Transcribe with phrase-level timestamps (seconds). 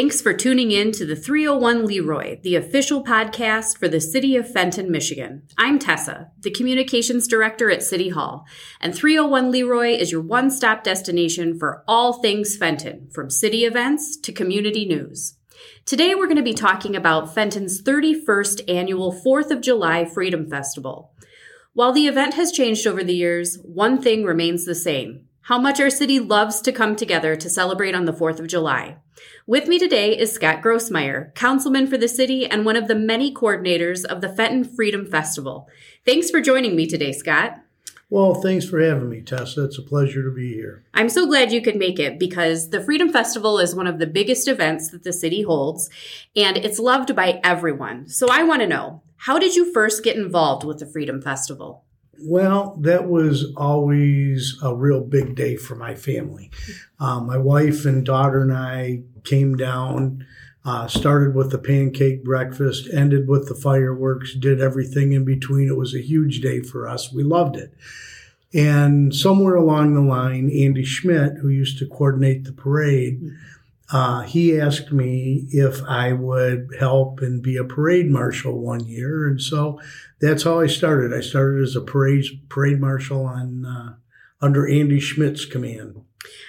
[0.00, 4.50] Thanks for tuning in to the 301 Leroy, the official podcast for the City of
[4.50, 5.42] Fenton, Michigan.
[5.58, 8.46] I'm Tessa, the Communications Director at City Hall,
[8.80, 14.16] and 301 Leroy is your one stop destination for all things Fenton, from city events
[14.16, 15.36] to community news.
[15.84, 21.12] Today, we're going to be talking about Fenton's 31st annual 4th of July Freedom Festival.
[21.74, 25.80] While the event has changed over the years, one thing remains the same how much
[25.80, 28.96] our city loves to come together to celebrate on the 4th of July.
[29.46, 33.34] With me today is Scott Grossmeyer, councilman for the city and one of the many
[33.34, 35.68] coordinators of the Fenton Freedom Festival.
[36.04, 37.58] Thanks for joining me today, Scott.
[38.10, 39.64] Well, thanks for having me, Tessa.
[39.64, 40.84] It's a pleasure to be here.
[40.94, 44.06] I'm so glad you could make it because the Freedom Festival is one of the
[44.06, 45.88] biggest events that the city holds,
[46.34, 48.08] and it's loved by everyone.
[48.08, 51.84] So I want to know how did you first get involved with the Freedom Festival?
[52.22, 56.50] Well, that was always a real big day for my family.
[56.98, 60.26] Um, my wife and daughter and I came down,
[60.64, 65.68] uh, started with the pancake breakfast, ended with the fireworks, did everything in between.
[65.68, 67.10] It was a huge day for us.
[67.10, 67.72] We loved it.
[68.52, 73.22] And somewhere along the line, Andy Schmidt, who used to coordinate the parade,
[73.92, 79.26] uh, he asked me if I would help and be a parade marshal one year,
[79.26, 79.80] and so
[80.20, 81.12] that's how I started.
[81.12, 83.94] I started as a parade parade marshal on uh,
[84.40, 86.02] under Andy Schmidt's command.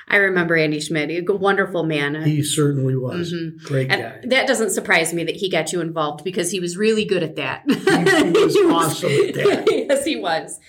[0.07, 1.09] I remember Andy Schmidt.
[1.09, 2.23] A wonderful man.
[2.23, 3.33] He certainly was.
[3.33, 3.65] Mm-hmm.
[3.65, 3.95] Great guy.
[3.95, 7.23] And that doesn't surprise me that he got you involved because he was really good
[7.23, 7.63] at that.
[7.67, 7.73] He,
[8.33, 9.65] he was awesome at that.
[9.69, 10.59] yes, he was.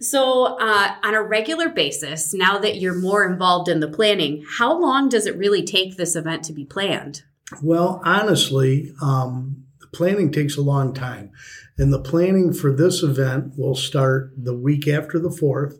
[0.00, 4.78] So, uh, on a regular basis, now that you're more involved in the planning, how
[4.78, 7.22] long does it really take this event to be planned?
[7.62, 11.30] Well, honestly, um, the planning takes a long time.
[11.76, 15.78] And the planning for this event will start the week after the 4th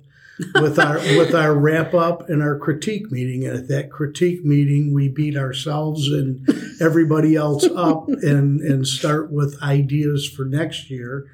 [0.55, 3.45] with our with our wrap up and our critique meeting.
[3.45, 6.47] And at that critique meeting, we beat ourselves and
[6.81, 11.27] everybody else up and and start with ideas for next year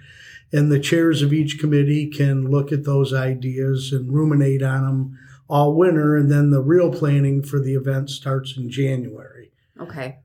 [0.54, 5.18] and the chairs of each committee can look at those ideas and ruminate on them
[5.48, 9.50] all winter and then the real planning for the event starts in January.
[9.80, 10.18] Okay.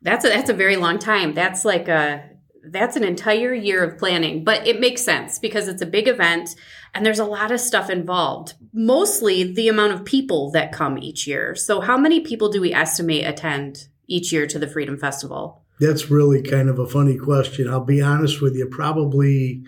[0.00, 1.34] That's a that's a very long time.
[1.34, 2.24] That's like a
[2.66, 6.56] that's an entire year of planning, but it makes sense because it's a big event
[6.94, 8.54] and there's a lot of stuff involved.
[8.72, 11.54] Mostly the amount of people that come each year.
[11.54, 15.62] So how many people do we estimate attend each year to the Freedom Festival?
[15.80, 17.68] That's really kind of a funny question.
[17.68, 18.66] I'll be honest with you.
[18.66, 19.64] Probably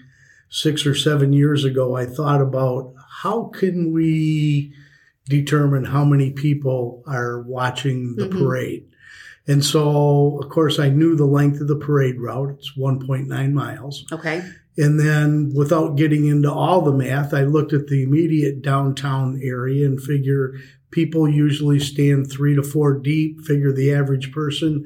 [0.49, 4.73] six or seven years ago, I thought about how can we
[5.29, 8.45] determine how many people are watching the mm-hmm.
[8.45, 8.89] parade.
[9.49, 12.57] And so, of course, I knew the length of the parade route.
[12.59, 14.05] It's 1.9 miles.
[14.13, 14.45] Okay.
[14.79, 19.87] And then, without getting into all the math, I looked at the immediate downtown area
[19.87, 20.55] and figure
[20.91, 24.85] people usually stand three to four deep, figure the average person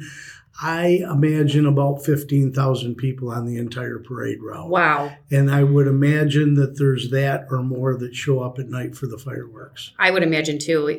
[0.63, 4.69] I imagine about 15,000 people on the entire parade route.
[4.69, 5.13] Wow.
[5.31, 9.07] And I would imagine that there's that or more that show up at night for
[9.07, 9.93] the fireworks.
[9.99, 10.97] I would imagine too.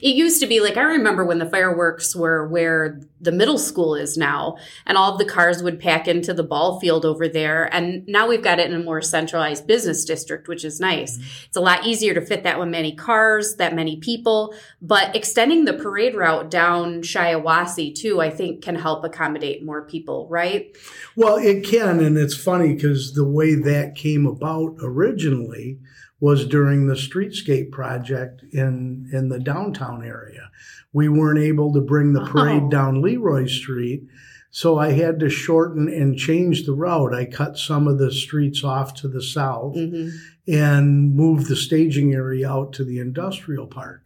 [0.00, 3.94] It, used to be like, I remember when the fireworks were where the middle school
[3.94, 7.72] is now, and all of the cars would pack into the ball field over there.
[7.74, 11.16] And now we've got it in a more centralized business district, which is nice.
[11.16, 11.46] Mm-hmm.
[11.46, 14.54] It's a lot easier to fit that one many cars, that many people.
[14.80, 20.28] But extending the parade route down Shiawassee too, I think can help accommodate more people,
[20.28, 20.76] right?
[21.16, 22.00] Well, it can.
[22.00, 25.78] And it's funny because the way that came about originally
[26.24, 30.50] was during the streetscape project in in the downtown area.
[30.90, 32.70] We weren't able to bring the parade oh.
[32.70, 34.04] down Leroy Street,
[34.50, 37.12] so I had to shorten and change the route.
[37.12, 40.16] I cut some of the streets off to the south mm-hmm.
[40.50, 44.00] and moved the staging area out to the industrial park.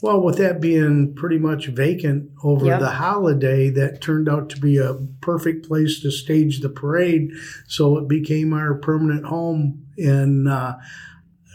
[0.00, 2.78] Well, with that being pretty much vacant over yep.
[2.78, 7.32] the holiday, that turned out to be a perfect place to stage the parade.
[7.66, 9.88] So it became our permanent home.
[9.96, 10.76] And uh,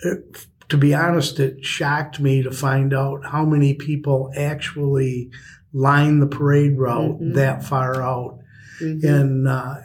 [0.04, 5.30] it, to be honest, it shocked me to find out how many people actually
[5.74, 7.34] line the parade route mm-hmm.
[7.34, 8.40] that far out.
[8.82, 9.08] Mm-hmm.
[9.08, 9.76] And uh,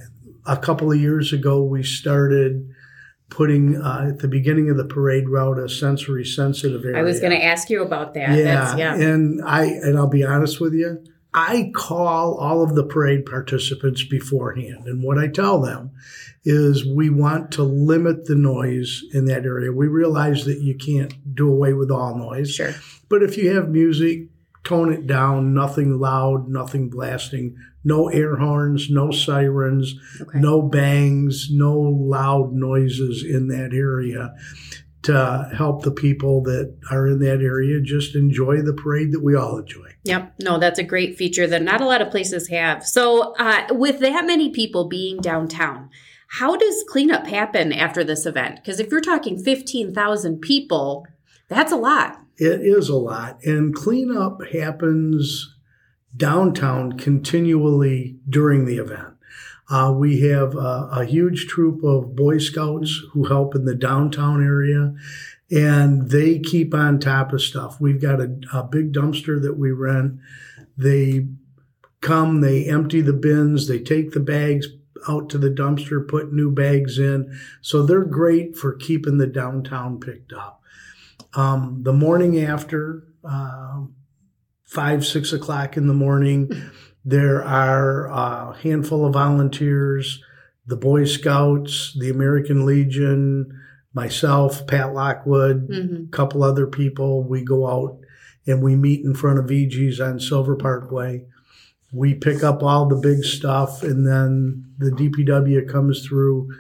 [0.47, 2.69] a couple of years ago, we started
[3.31, 6.99] putting uh, at the beginning of the parade route a sensory sensitive area.
[6.99, 8.37] I was going to ask you about that.
[8.37, 11.05] Yeah, yeah, and I and I'll be honest with you,
[11.38, 15.93] I call all of the parade participants beforehand, and what I tell them
[16.44, 19.70] is we want to limit the noise in that area.
[19.70, 22.55] We realize that you can't do away with all noise.
[22.55, 22.75] Sure.
[23.08, 24.31] But if you have music,
[24.64, 30.40] tone it down, nothing loud, nothing blasting, no air horns, no sirens, okay.
[30.40, 34.35] no bangs, no loud noises in that area.
[35.03, 39.37] To help the people that are in that area just enjoy the parade that we
[39.37, 39.89] all enjoy.
[40.05, 40.35] Yep.
[40.43, 42.85] No, that's a great feature that not a lot of places have.
[42.85, 45.91] So, uh, with that many people being downtown,
[46.29, 48.56] how does cleanup happen after this event?
[48.56, 51.06] Because if you're talking 15,000 people,
[51.49, 52.21] that's a lot.
[52.37, 53.39] It is a lot.
[53.45, 55.55] And cleanup happens
[56.17, 59.15] downtown continually during the event.
[59.70, 64.43] Uh, we have a, a, huge troop of Boy Scouts who help in the downtown
[64.43, 64.94] area,
[65.50, 67.79] and they keep on top of stuff.
[67.79, 70.20] We've got a, a big dumpster that we rent.
[70.79, 71.26] They
[72.00, 74.69] come, they empty the bins, they take the bags
[75.09, 77.38] out to the dumpster, put new bags in.
[77.61, 80.62] So they're great for keeping the downtown picked up.
[81.35, 83.82] Um, the morning after, uh,
[84.64, 86.50] five, six o'clock in the morning,
[87.08, 90.22] there are a handful of volunteers,
[90.66, 93.58] the Boy Scouts, the American Legion,
[93.94, 96.05] myself, Pat Lockwood, mm-hmm.
[96.05, 97.25] a couple other people.
[97.25, 97.99] We go out
[98.46, 101.25] and we meet in front of VG's on Silver Parkway.
[101.94, 106.50] We pick up all the big stuff, and then the DPW comes through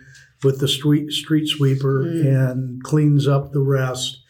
[0.42, 2.24] with the street street sweeper mm.
[2.24, 4.22] and cleans up the rest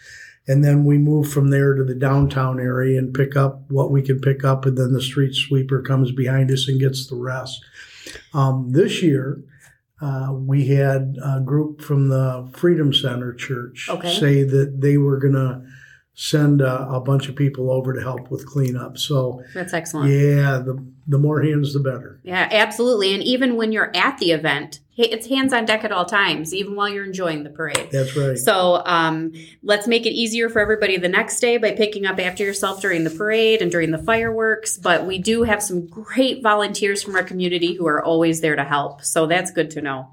[0.49, 4.03] and then we move from there to the downtown area and pick up what we
[4.03, 7.63] can pick up, and then the street sweeper comes behind us and gets the rest.
[8.33, 9.45] Um, this year,
[10.01, 14.15] uh, we had a group from the Freedom Center Church okay.
[14.19, 15.63] say that they were going to
[16.21, 18.99] send a, a, bunch of people over to help with cleanup.
[18.99, 20.11] So that's excellent.
[20.11, 22.19] Yeah, the the more hands, the better.
[22.25, 23.15] Yeah, absolutely.
[23.15, 26.75] And even when you're at the event, it's hands on deck at all times, even
[26.75, 27.89] while you're enjoying the parade.
[27.93, 28.37] That's right.
[28.37, 29.33] So um,
[29.63, 33.05] let's make it easier for everybody the next day by picking up after yourself during
[33.05, 34.77] the parade and during the fireworks.
[34.77, 38.65] But we do have some great volunteers from our community who are always there to
[38.65, 39.05] help.
[39.05, 40.09] So that's good to know.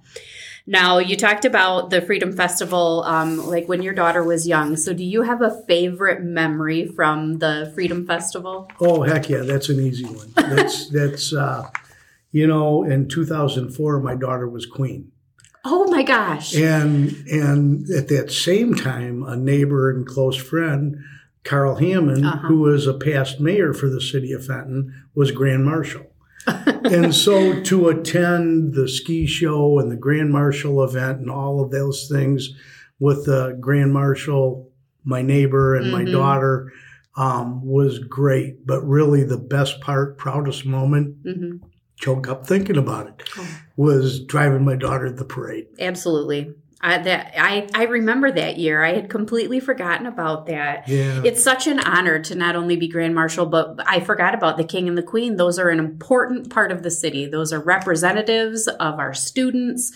[0.67, 4.75] Now, you talked about the Freedom Festival, um, like when your daughter was young.
[4.77, 8.71] So, do you have a favorite memory from the Freedom Festival?
[8.79, 10.31] Oh, heck yeah, that's an easy one.
[10.35, 11.69] That's that's uh,
[12.31, 15.11] you know, in 2004, my daughter was queen.
[15.63, 16.55] Oh my gosh!
[16.55, 20.97] And and at that same time, a neighbor and close friend,
[21.43, 22.47] Carl Hammond, uh-huh.
[22.47, 26.07] who was a past mayor for the city of Fenton, was grand marshal
[26.47, 31.71] and so to attend the ski show and the Grand Marshal event and all of
[31.71, 32.49] those things
[32.99, 34.69] with the Grand Marshal,
[35.03, 36.05] my neighbor and mm-hmm.
[36.05, 36.71] my daughter
[37.17, 38.65] um, was great.
[38.65, 41.65] But really, the best part, proudest moment, mm-hmm.
[41.97, 43.47] choke up thinking about it, oh.
[43.75, 45.67] was driving my daughter to the parade.
[45.79, 46.53] Absolutely.
[46.85, 48.83] I, that I, I remember that year.
[48.83, 50.87] I had completely forgotten about that.
[50.87, 51.23] Yeah.
[51.25, 54.63] It's such an honor to not only be Grand Marshal, but I forgot about the
[54.63, 55.37] King and the Queen.
[55.37, 57.25] Those are an important part of the city.
[57.25, 59.93] Those are representatives of our students.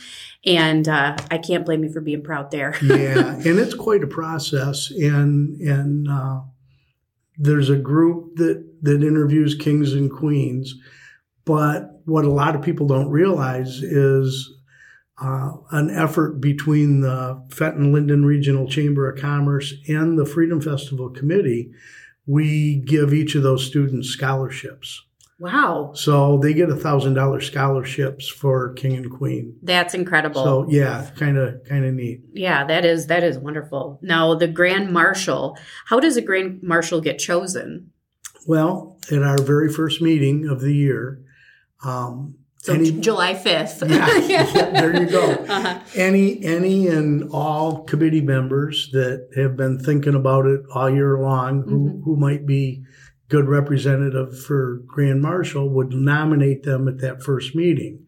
[0.48, 2.76] And uh, I can't blame you for being proud there.
[2.82, 4.90] yeah, and it's quite a process.
[4.90, 6.40] And and uh,
[7.38, 10.74] there's a group that that interviews kings and queens,
[11.46, 14.59] but what a lot of people don't realize is
[15.22, 21.10] uh, an effort between the Fenton Linden Regional Chamber of Commerce and the Freedom Festival
[21.10, 21.72] Committee.
[22.26, 25.04] We give each of those students scholarships.
[25.40, 25.92] Wow.
[25.94, 29.56] So they get a thousand dollar scholarships for King and Queen.
[29.64, 30.44] That's incredible.
[30.44, 32.22] So yeah, kind of kind of neat.
[32.34, 34.00] Yeah, that is that is wonderful.
[34.02, 37.92] Now the Grand Marshal, how does a Grand Marshal get chosen?
[38.48, 41.22] Well, at our very first meeting of the year,
[41.86, 43.90] um, so any, July 5th.
[43.90, 45.32] yeah, yeah, there you go.
[45.32, 45.80] Uh-huh.
[45.96, 51.64] Any any and all committee members that have been thinking about it all year long,
[51.64, 52.04] who, mm-hmm.
[52.04, 52.84] who might be
[53.30, 58.06] good representative for Grand Marshal, would nominate them at that first meeting.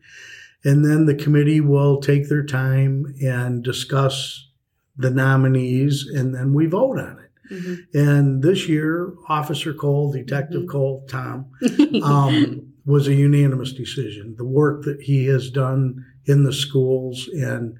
[0.65, 4.50] And then the committee will take their time and discuss
[4.98, 7.53] the nominees, and then we vote on it.
[7.53, 7.98] Mm-hmm.
[7.98, 10.72] And this year, Officer Cole, Detective mm-hmm.
[10.72, 11.51] Cole, Tom,
[12.03, 14.35] um, was a unanimous decision.
[14.38, 17.77] The work that he has done in the schools and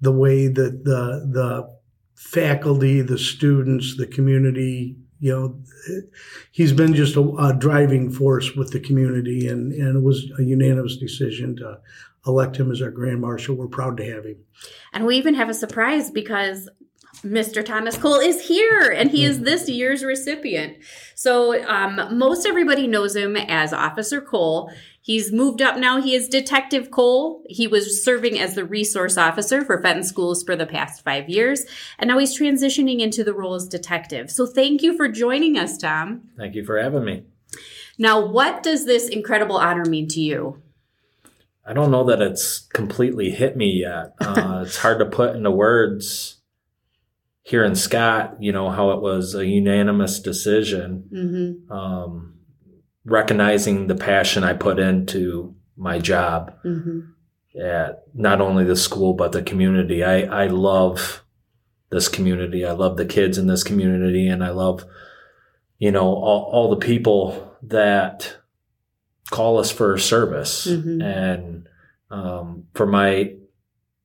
[0.00, 1.76] the way that the the
[2.14, 5.60] faculty, the students, the community, you know,
[6.50, 10.42] he's been just a, a driving force with the community, and and it was a
[10.42, 11.78] unanimous decision to
[12.26, 13.56] elect him as our grand marshal.
[13.56, 14.36] We're proud to have him.
[14.92, 16.68] And we even have a surprise because
[17.18, 17.64] Mr.
[17.64, 20.78] Thomas Cole is here and he is this year's recipient.
[21.14, 24.72] So, um, most everybody knows him as Officer Cole.
[25.00, 26.00] He's moved up now.
[26.00, 27.42] He is Detective Cole.
[27.48, 31.64] He was serving as the resource officer for Fenton Schools for the past five years.
[31.98, 34.30] And now he's transitioning into the role as detective.
[34.30, 36.22] So, thank you for joining us, Tom.
[36.36, 37.24] Thank you for having me.
[37.98, 40.62] Now, what does this incredible honor mean to you?
[41.64, 44.14] I don't know that it's completely hit me yet.
[44.18, 46.41] Uh, it's hard to put into words
[47.42, 51.72] here in Scott, you know, how it was a unanimous decision, Mm-hmm.
[51.72, 52.34] um,
[53.04, 57.00] recognizing the passion I put into my job Mm-hmm.
[57.60, 60.04] at not only the school, but the community.
[60.04, 61.24] I, I love
[61.90, 62.64] this community.
[62.64, 64.84] I love the kids in this community and I love,
[65.78, 68.36] you know, all, all the people that
[69.30, 71.02] call us for service Mhm.
[71.02, 71.68] and,
[72.10, 73.34] um, for my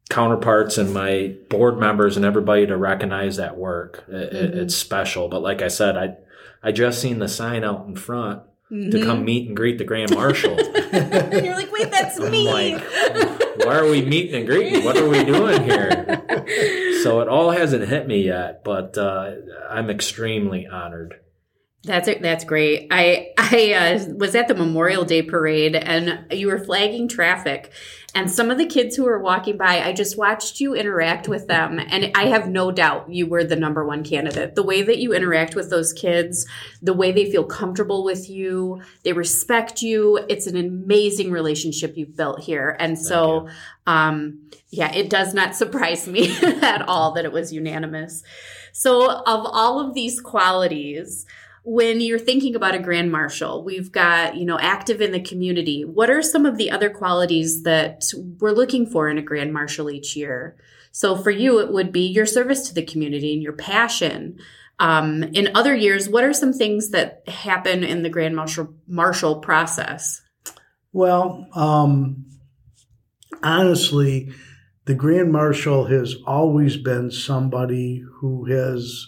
[0.10, 4.04] counterparts and my board members and everybody to recognize that work.
[4.08, 4.58] It, it- Mhm.
[4.64, 5.28] it's special.
[5.28, 6.16] But like I said, I,
[6.64, 8.90] I just seen the sign out in front Mm-hmm.
[8.90, 10.58] to come meet and greet the grand marshal.
[10.92, 12.52] and you're like, wait, that's me.
[12.52, 12.84] like,
[13.64, 14.84] why are we meeting and greeting?
[14.84, 16.22] What are we doing here?
[17.02, 19.32] So it all hasn't hit me yet, but uh,
[19.70, 21.16] I'm extremely honored.
[21.88, 22.22] That's it.
[22.22, 22.88] That's great.
[22.92, 27.72] I I uh, was at the Memorial Day parade, and you were flagging traffic,
[28.14, 31.48] and some of the kids who were walking by, I just watched you interact with
[31.48, 34.56] them, and I have no doubt you were the number one candidate.
[34.56, 36.46] The way that you interact with those kids,
[36.82, 40.20] the way they feel comfortable with you, they respect you.
[40.28, 43.48] It's an amazing relationship you've built here, and so,
[43.86, 48.24] um, yeah, it does not surprise me at all that it was unanimous.
[48.74, 51.26] So, of all of these qualities
[51.70, 55.84] when you're thinking about a grand marshal we've got you know active in the community.
[55.84, 58.06] What are some of the other qualities that
[58.40, 60.56] we're looking for in a grand marshal each year?
[60.94, 64.40] So for you it would be your service to the community and your passion.
[64.80, 69.40] Um, in other years what are some things that happen in the grand marshal marshal
[69.40, 70.22] process?
[70.94, 72.26] Well, um,
[73.44, 74.32] honestly,
[74.86, 79.06] the Grand Marshal has always been somebody who has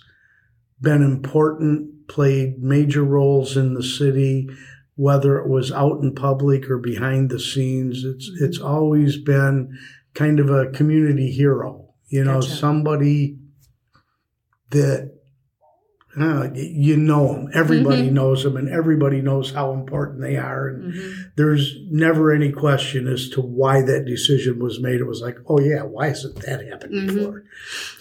[0.82, 4.50] been important, played major roles in the city,
[4.96, 8.04] whether it was out in public or behind the scenes.
[8.04, 9.78] It's it's always been
[10.14, 11.86] kind of a community hero.
[12.10, 12.56] You know, Gotcha.
[12.56, 13.38] somebody
[14.72, 15.14] that
[16.20, 17.50] uh, you know them.
[17.54, 18.14] Everybody Mhm.
[18.14, 20.68] knows them, and everybody knows how important they are.
[20.68, 21.12] And Mm-hmm.
[21.38, 25.00] there's never any question as to why that decision was made.
[25.02, 27.16] It was like, oh yeah, why hasn't that happened Mhm.
[27.16, 27.44] before?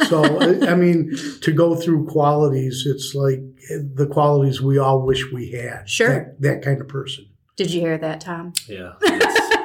[0.08, 0.24] So
[0.66, 5.88] I mean, to go through qualities, it's like the qualities we all wish we had.
[5.88, 6.08] Sure.
[6.08, 7.26] that, that kind of person.
[7.56, 9.56] did you hear that tom Yeah, it's,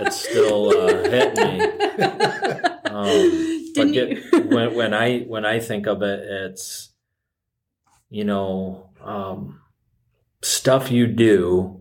[0.00, 2.60] it's still uh, hitting me.
[2.94, 4.40] Um, but Didn't get, you?
[4.54, 6.92] when when I when I think of it, it's
[8.08, 9.60] you know um,
[10.44, 11.80] stuff you do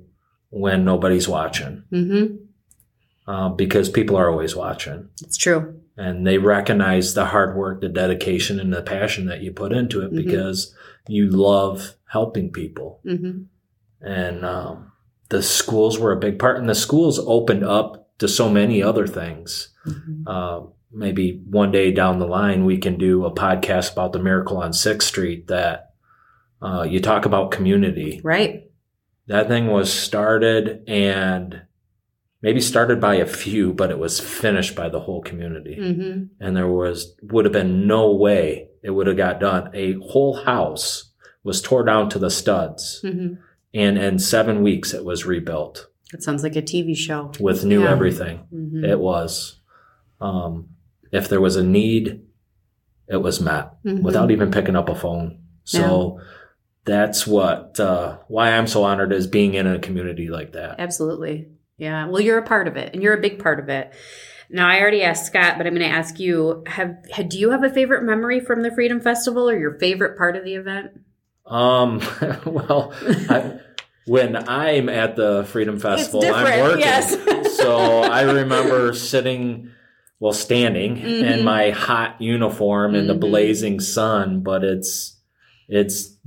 [0.50, 3.32] when nobody's watching, mm-hmm.
[3.32, 5.10] uh, because people are always watching.
[5.22, 9.52] it's true and they recognize the hard work, the dedication, and the passion that you
[9.52, 10.16] put into it Mhm.
[10.16, 10.74] because
[11.08, 13.00] you love helping people.
[13.06, 13.42] mm-hmm.
[14.02, 14.92] And um,
[15.30, 19.08] the schools were a big part, and the schools opened up to so many other
[19.08, 19.70] things.
[19.86, 20.28] Mm-hmm.
[20.28, 24.58] Uh, maybe one day down the line, we can do a podcast about the miracle
[24.58, 25.48] on Sixth Street.
[25.48, 25.94] That
[26.62, 28.22] uh, you talk about community.
[28.24, 28.70] right
[29.28, 31.62] That thing was started and
[32.44, 36.26] maybe started by a few, but it was finished by the whole community mm-hmm.
[36.40, 39.72] and there was would have been no way it would have got done.
[39.74, 41.12] A whole house
[41.44, 43.34] was tore down to the studs, Mm-hmm.
[43.74, 47.32] and in seven weeks it was rebuilt It sounds like a TV show.
[47.40, 47.92] with new Yeah.
[47.92, 48.42] everything.
[48.54, 48.84] Mhm.
[48.88, 49.60] It was.
[50.22, 50.70] Um,
[51.12, 52.22] if there was a need,
[53.08, 54.02] it was met Mhm.
[54.04, 55.40] without even picking up a phone.
[55.66, 56.20] So
[56.86, 60.76] that's what uh, why I'm so honored is being in a community like that.
[60.80, 61.48] Absolutely.
[61.84, 62.08] Yeah.
[62.08, 63.92] Well, you're a part of it, and you're a big part of it.
[64.50, 67.52] Now, I already asked Scott, but I'm going to ask you: Have had, do you
[67.52, 70.92] have a favorite memory from the Freedom Festival, or your favorite part of the event?
[71.46, 72.00] Um,
[72.46, 72.94] well,
[73.30, 73.60] I,
[74.06, 76.80] when I'm at the Freedom Festival, I'm working.
[76.80, 77.58] yes.
[77.58, 79.72] so I remember sitting,
[80.20, 81.24] well, standing Mhm.
[81.40, 83.20] in my hot uniform in the Mhm.
[83.20, 85.20] blazing sun, but it's
[85.68, 86.18] it's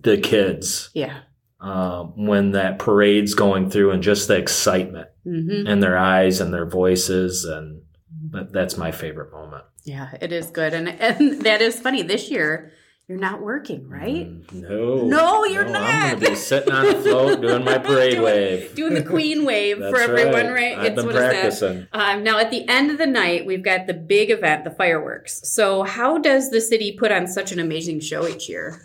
[0.00, 1.18] the kids Yeah.
[1.60, 6.52] Um, when that parade's going through and just the excitement hmm in their eyes and
[6.54, 7.82] their voices, and
[8.30, 9.64] that, that's my favorite moment.
[9.84, 12.02] Yeah, it is good, and and that is funny.
[12.02, 12.72] This year,
[13.08, 14.26] you're not working, right?
[14.28, 15.82] Mm, No, No, you're not.
[15.82, 16.20] I'm not.
[16.20, 18.74] gonna be sitting on the float doing my parade Doing- wave.
[18.74, 20.76] Doing the Queen wave for everyone, right?
[20.78, 21.30] I've been what is that?
[21.32, 21.86] practicing.
[21.92, 25.40] Um, now, at the end of the night, we've got the big event, the fireworks.
[25.48, 28.82] So, how does the city put on such an amazing show each year?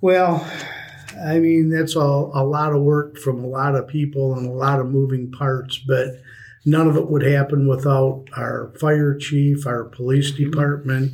[0.00, 0.46] Well,
[1.24, 4.52] I mean, that's a, a lot of work from a lot of people and a
[4.52, 6.20] lot of moving parts, but
[6.64, 11.12] none of it would happen without our fire chief, our police department,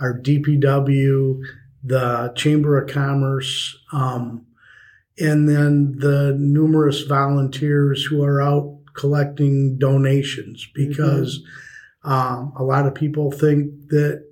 [0.00, 1.40] our DPW,
[1.84, 4.46] the Chamber of Commerce, um,
[5.18, 11.42] and then the numerous volunteers who are out collecting donations because
[12.04, 14.24] um, a lot of people think that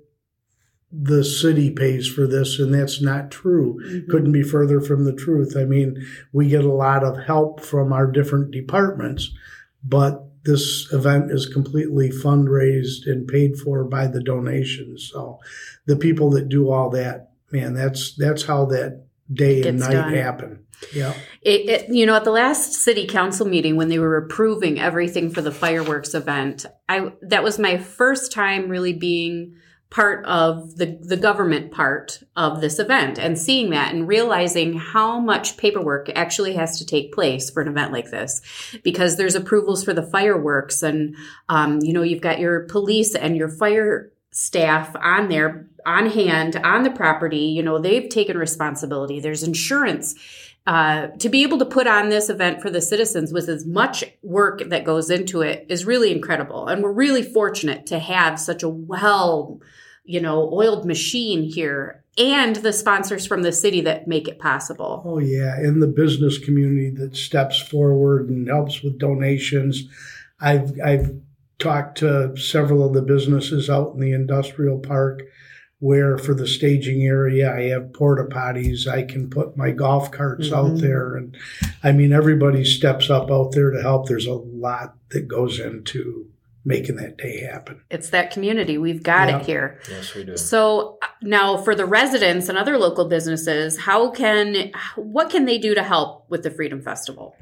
[0.91, 3.79] the city pays for this, and that's not true.
[3.83, 4.11] Mm-hmm.
[4.11, 5.55] Couldn't be further from the truth.
[5.57, 9.31] I mean, we get a lot of help from our different departments,
[9.83, 15.09] but this event is completely fundraised and paid for by the donations.
[15.13, 15.39] So
[15.85, 20.13] the people that do all that, man, that's that's how that day and night done.
[20.13, 20.65] happen.
[20.93, 21.13] Yeah.
[21.43, 25.29] It, it, you know, at the last city council meeting when they were approving everything
[25.29, 29.55] for the fireworks event, I that was my first time really being
[29.91, 35.19] part of the the government part of this event and seeing that and realizing how
[35.19, 38.41] much paperwork actually has to take place for an event like this.
[38.83, 41.15] Because there's approvals for the fireworks and
[41.49, 46.55] um, you know you've got your police and your fire staff on there on hand
[46.55, 47.37] on the property.
[47.37, 49.19] You know they've taken responsibility.
[49.19, 50.15] There's insurance
[50.67, 54.03] uh, to be able to put on this event for the citizens with as much
[54.21, 56.67] work that goes into it is really incredible.
[56.67, 59.59] And we're really fortunate to have such a well,
[60.11, 65.01] you know, oiled machine here and the sponsors from the city that make it possible.
[65.05, 69.83] Oh yeah, and the business community that steps forward and helps with donations.
[70.39, 71.15] I've I've
[71.59, 75.21] talked to several of the businesses out in the industrial park
[75.79, 80.51] where for the staging area I have porta potties, I can put my golf carts
[80.51, 80.81] out Mhm.
[80.81, 81.35] there and
[81.83, 84.07] I mean everybody steps up out there to help.
[84.07, 86.27] There's a lot that goes into
[86.63, 87.81] making that day happen.
[87.89, 88.77] It's that community.
[88.77, 89.39] We've got Yeah.
[89.39, 89.79] it here.
[89.89, 90.37] Yes, we do.
[90.37, 95.73] So now for the residents and other local businesses, how can what can they do
[95.73, 97.35] to help with the Freedom Festival?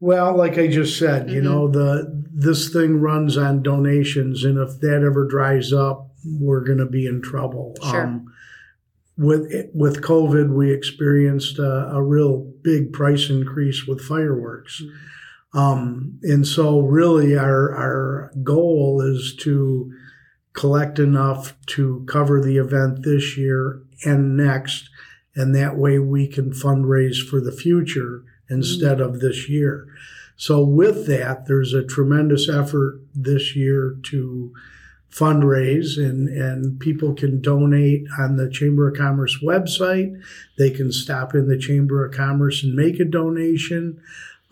[0.00, 1.44] Well, like I just said, you Mhm.
[1.44, 6.08] know, the this thing runs on donations, and if that ever dries up,
[6.38, 7.74] we're going to be in trouble.
[7.82, 8.04] Sure.
[8.06, 8.26] Um,
[9.18, 14.82] with with COVID, we experienced a, a real big price increase with fireworks,
[15.52, 19.92] um, and so really our our goal is to
[20.52, 24.88] collect enough to cover the event this year and next,
[25.34, 29.86] and that way we can fundraise for the future instead of this year.
[30.36, 34.52] So with that, there's a tremendous effort this year to
[35.10, 40.18] fundraise and, and people can donate on the Chamber of Commerce website.
[40.56, 44.00] They can stop in the Chamber of Commerce and make a donation.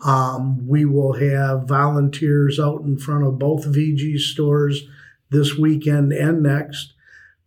[0.03, 4.83] Um, we will have volunteers out in front of both VG stores
[5.29, 6.93] this weekend and next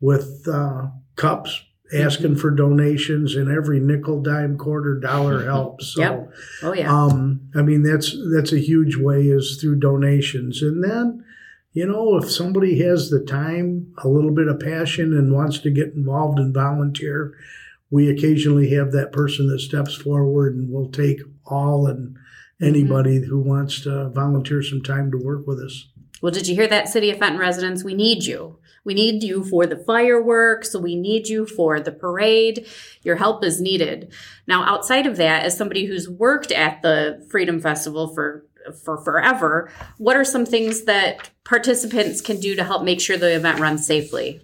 [0.00, 5.94] with uh, cups asking for donations and every nickel, dime, quarter, dollar helps.
[5.94, 6.32] So, Yep.
[6.62, 6.92] Oh yeah.
[6.92, 11.24] um, I mean, that's that's a huge way is through donations, and then,
[11.72, 15.70] you know, if somebody has the time, a little bit of passion, and wants to
[15.70, 17.34] get involved and volunteer,
[17.90, 22.16] we occasionally have that person that steps forward, and we'll take all and
[22.60, 25.88] anybody who wants to volunteer some time to work with us.
[26.20, 27.82] Well, did you hear that, City of Fenton residents?
[27.82, 28.58] We need you.
[28.84, 30.74] We need you for the fireworks.
[30.74, 32.66] We need you for the parade.
[33.02, 34.12] Your help is needed.
[34.46, 38.46] Now, outside of that, as somebody who's worked at the Freedom Festival for
[38.84, 43.34] for forever, what are some things that participants can do to help make sure the
[43.34, 44.40] event runs safely?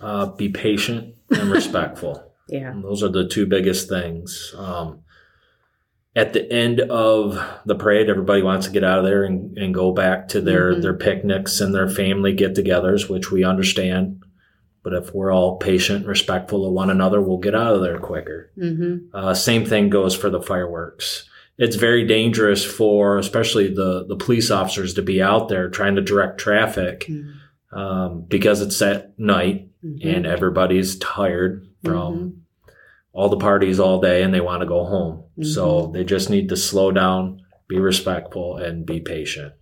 [0.00, 2.32] Uh, be patient and respectful.
[2.48, 2.72] Yeah.
[2.72, 4.54] And those are the two biggest things.
[4.58, 5.04] Um,
[6.16, 9.74] at the end of the parade, everybody wants to get out of there and, and
[9.74, 10.82] go back to their, Mhm.
[10.82, 14.22] their picnics and their family get togethers, which we understand.
[14.82, 17.98] But if we're all patient and respectful of one another, we'll get out of there
[17.98, 18.50] quicker.
[18.58, 19.16] Mm-hmm.
[19.16, 21.28] Uh, same thing goes for the fireworks.
[21.56, 26.02] It's very dangerous for, especially the, the police officers, to be out there trying to
[26.02, 27.08] direct traffic
[27.72, 30.08] um, because it's at night Mm-hmm.
[30.08, 32.40] and everybody's tired from
[33.14, 35.22] all the parties all day and they want to go home.
[35.42, 39.54] So they just need to slow down, be respectful, and be patient.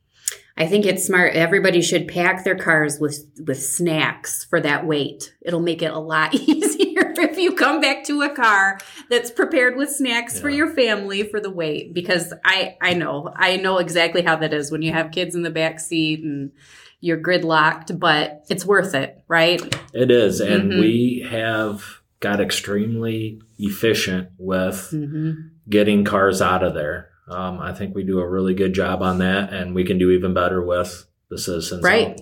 [0.56, 1.34] I think it's smart.
[1.34, 5.34] Everybody should pack their cars with with snacks for that wait.
[5.40, 9.76] It'll make it a lot easier if you come back to a car that's prepared
[9.76, 11.94] with snacks for your family for the wait.
[11.94, 15.42] Because I I know I know exactly how that is when you have kids in
[15.42, 16.52] the back seat and
[17.00, 19.60] you're gridlocked, but it's worth it, right?
[19.94, 20.40] It is.
[20.40, 20.78] And Mhm.
[20.80, 25.32] we have got extremely efficient with Mm-hmm.
[25.68, 27.10] getting cars out of there.
[27.28, 30.10] Um, I think we do a really good job on that, and we can do
[30.10, 31.82] even better with the citizens.
[31.82, 32.20] Right.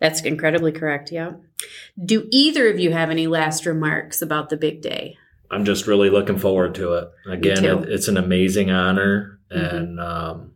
[0.00, 1.10] That's incredibly correct.
[1.12, 1.32] Yeah.
[2.02, 5.16] Do either of you have any last remarks about the big day?
[5.50, 7.08] I'm just really looking forward to it.
[7.28, 9.72] Again, it, it's an amazing honor, Mhm.
[9.74, 10.52] and um,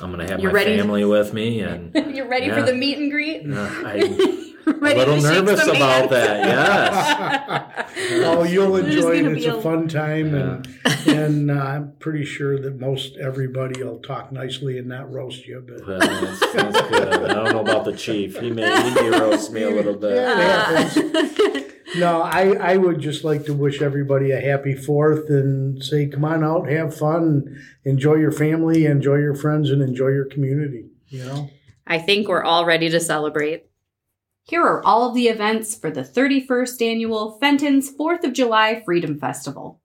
[0.00, 0.76] I'm going to have You're my ready?
[0.78, 3.42] family with me, and You're ready for the meet and greet?
[3.50, 4.44] uh, I,
[4.82, 6.44] a little nervous about that.
[6.44, 7.90] Yes.
[8.24, 9.26] oh, you'll enjoy it.
[9.26, 10.40] It's a, a, fun time, yeah.
[10.40, 15.46] and and uh, I'm pretty sure that most everybody will talk nicely and not roast
[15.46, 15.64] you.
[15.66, 17.30] But well, that's, that's good.
[17.30, 18.38] I don't know about the chief.
[18.38, 20.16] He may he may roast me a little bit.
[20.16, 21.60] Yeah,
[21.96, 26.24] no, I, I would just like to wish everybody a happy fourth and say, come
[26.24, 30.86] on out, have fun, enjoy your family, enjoy your friends, and enjoy your community.
[31.08, 31.50] You know?
[31.86, 33.67] I think we're all ready to celebrate.
[34.48, 39.18] Here are all of the events for the 31st annual Fenton's 4th of July Freedom
[39.18, 39.78] Festival.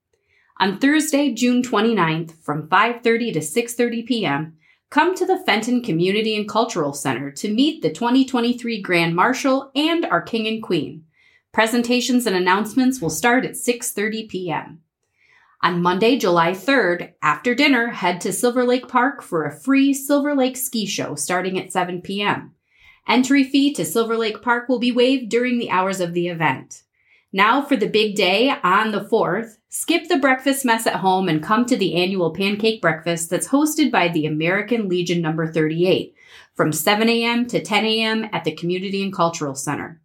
[0.57, 4.57] On Thursday, June 29th from 5:30 to 6:30 p.m.,
[4.89, 10.05] come to the Fenton Community and Cultural Center to meet the 2023 Grand Marshal and
[10.05, 11.03] our King and Queen.
[11.51, 14.79] Presentations and announcements will start at 6:30 p.m.
[15.61, 20.33] On Monday, July 3rd, after dinner, head to Silver Lake Park for a free Silver
[20.33, 22.52] Lake ski show starting at 7 p.m.
[23.07, 26.83] Entry fee to Silver Lake Park will be waived during the hours of the event.
[27.31, 31.43] Now for the big day on the 4th, skip the breakfast mess at home and
[31.43, 36.15] come to the annual pancake breakfast that's hosted by the American Legion number 38
[36.53, 37.47] from 7 a.m.
[37.47, 38.29] to 10 a.m.
[38.31, 39.99] at the Community and Cultural Center.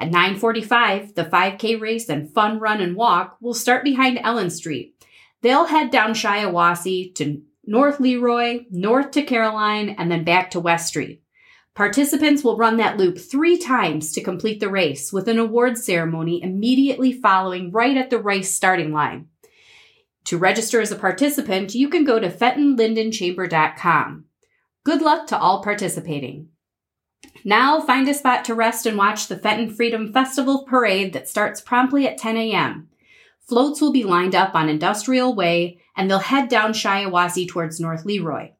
[0.00, 4.94] At 9:45, the 5K race and fun run and walk will start behind Ellen Street.
[5.42, 10.88] They'll head down Shiawassee to North Leroy, north to Caroline, and then back to West
[10.88, 11.21] Street.
[11.74, 16.42] Participants will run that loop three times to complete the race with an award ceremony
[16.42, 19.28] immediately following right at the race starting line.
[20.24, 24.24] To register as a participant, you can go to FentonLindenChamber.com.
[24.84, 26.48] Good luck to all participating.
[27.44, 31.60] Now find a spot to rest and watch the Fenton Freedom Festival parade that starts
[31.60, 32.88] promptly at 10 a.m.
[33.40, 38.04] Floats will be lined up on Industrial Way and they'll head down Shiawassee towards North
[38.04, 38.52] Leroy.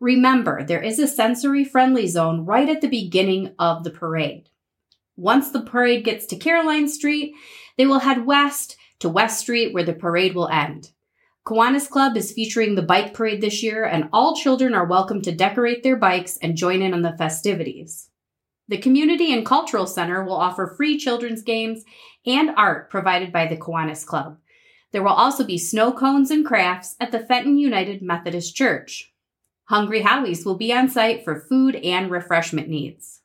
[0.00, 4.48] Remember, there is a sensory friendly zone right at the beginning of the parade.
[5.16, 7.34] Once the parade gets to Caroline Street,
[7.76, 10.92] they will head west to West Street where the parade will end.
[11.44, 15.34] Kiwanis Club is featuring the bike parade this year, and all children are welcome to
[15.34, 18.10] decorate their bikes and join in on the festivities.
[18.68, 21.84] The Community and Cultural Center will offer free children's games
[22.26, 24.36] and art provided by the Kiwanis Club.
[24.92, 29.12] There will also be snow cones and crafts at the Fenton United Methodist Church.
[29.68, 33.20] Hungry Howies will be on site for food and refreshment needs.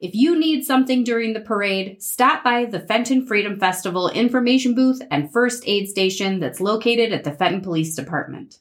[0.00, 5.02] If you need something during the parade, stop by the Fenton Freedom Festival information booth
[5.10, 8.60] and first aid station that's located at the Fenton Police Department.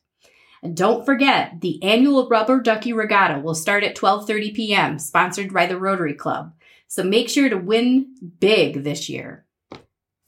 [0.62, 5.66] And don't forget, the annual Rubber Ducky Regatta will start at 12:30 p.m., sponsored by
[5.66, 6.54] the Rotary Club.
[6.90, 9.46] So make sure to win big this year.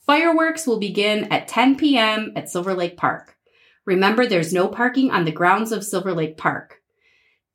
[0.05, 2.31] Fireworks will begin at 10 p.m.
[2.37, 3.35] at Silver Lake Park.
[3.83, 6.81] Remember, there's no parking on the grounds of Silver Lake Park.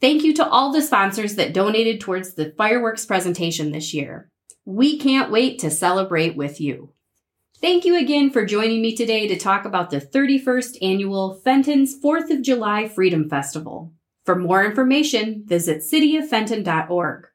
[0.01, 4.31] Thank you to all the sponsors that donated towards the fireworks presentation this year.
[4.65, 6.93] We can't wait to celebrate with you.
[7.61, 12.31] Thank you again for joining me today to talk about the 31st annual Fenton's 4th
[12.31, 13.93] of July Freedom Festival.
[14.25, 17.27] For more information, visit cityoffenton.org.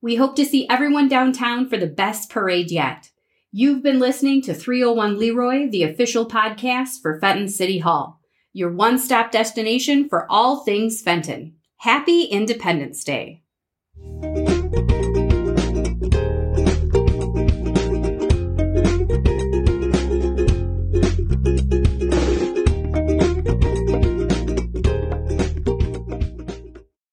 [0.00, 3.10] We hope to see everyone downtown for the best parade yet.
[3.50, 8.20] You've been listening to 301 Leroy, the official podcast for Fenton City Hall,
[8.52, 11.57] your one stop destination for all things Fenton.
[11.82, 13.44] Happy Independence Day!